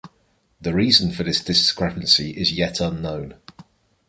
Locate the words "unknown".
2.81-3.35